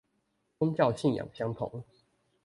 [0.57, 1.83] 宗教信仰相同